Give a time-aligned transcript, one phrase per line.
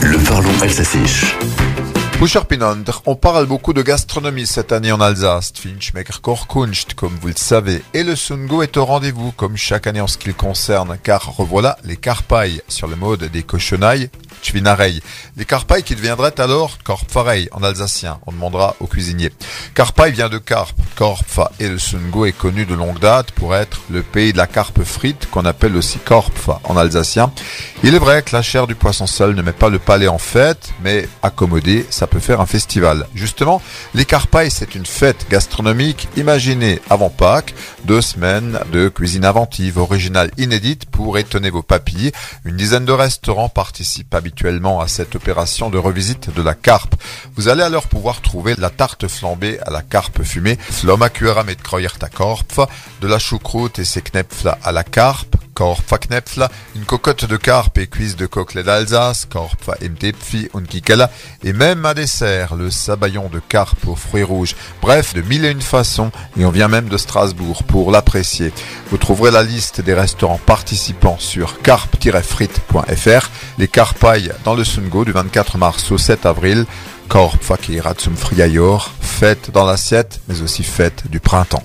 [0.00, 1.36] Le parlons Elsassisch.
[2.20, 5.54] Pusher Pinonder, on parle beaucoup de gastronomie cette année en Alsace.
[5.54, 7.82] Finchmaker Korkunst, comme vous le savez.
[7.94, 11.34] Et le Sungo est au rendez-vous, comme chaque année en ce qui le concerne, car
[11.34, 14.10] revoilà les carpailles sur le mode des cochonailles,
[14.42, 15.00] Tchvinarei.
[15.38, 18.20] Les carpailles qui deviendraient alors Korpfarei en alsacien.
[18.26, 19.32] On demandera au cuisinier.
[19.74, 23.80] Carpaille vient de carpe, Korpfa, et le Sungo est connu de longue date pour être
[23.88, 27.32] le pays de la carpe frite, qu'on appelle aussi Korpfa en alsacien.
[27.82, 30.18] Il est vrai que la chair du poisson seul ne met pas le palais en
[30.18, 33.06] fête, mais accommodé, ça peut faire un festival.
[33.14, 33.62] Justement,
[33.94, 40.30] les Carpailles, c'est une fête gastronomique imaginée avant Pâques, deux semaines de cuisine inventive, originale,
[40.36, 42.12] inédite pour étonner vos papilles.
[42.44, 46.94] Une dizaine de restaurants participent habituellement à cette opération de revisite de la carpe.
[47.36, 51.08] Vous allez alors pouvoir trouver la tarte flambée à la carpe fumée, floma
[51.46, 51.56] met
[52.14, 52.68] Korp,
[53.00, 55.36] de la choucroute et ses knepfla à la carpe,
[56.74, 61.10] une cocotte de carpe et cuisse de coquelet d'Alsace, Korpfa Mtepfi, Unkikala,
[61.44, 64.56] et même un dessert, le sabayon de carpe aux fruits rouges.
[64.80, 68.52] Bref, de mille et une façons, et on vient même de Strasbourg pour l'apprécier.
[68.90, 75.12] Vous trouverez la liste des restaurants participants sur carpe-frites.fr, les carpailles dans le Sungo du
[75.12, 76.64] 24 mars au 7 avril,
[77.08, 77.56] Korpfa
[77.98, 81.62] zum Friayor, fête dans l'assiette, mais aussi fête du printemps.